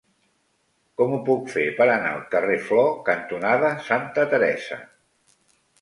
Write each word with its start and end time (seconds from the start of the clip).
Com 1.01 1.13
ho 1.17 1.19
puc 1.27 1.51
fer 1.57 1.65
per 1.81 1.87
anar 1.97 2.15
al 2.15 2.25
carrer 2.33 2.57
Flor 2.71 2.91
cantonada 3.13 3.71
Santa 3.93 4.29
Teresa? 4.35 4.85